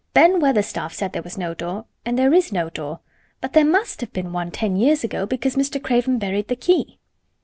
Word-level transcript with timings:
"Ben 0.15 0.39
Weatherstaff 0.39 0.91
said 0.95 1.13
there 1.13 1.21
was 1.21 1.37
no 1.37 1.53
door 1.53 1.85
and 2.07 2.17
there 2.17 2.33
is 2.33 2.51
no 2.51 2.71
door. 2.71 3.01
But 3.39 3.53
there 3.53 3.63
must 3.63 4.01
have 4.01 4.11
been 4.11 4.33
one 4.33 4.49
ten 4.49 4.75
years 4.75 5.03
ago, 5.03 5.27
because 5.27 5.55
Mr. 5.55 5.79
Craven 5.79 6.17
buried 6.17 6.47
the 6.47 6.55
key." 6.55 6.97